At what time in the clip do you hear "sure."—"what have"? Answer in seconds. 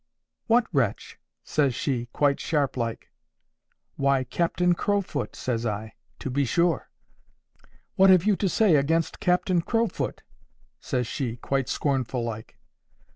6.43-8.25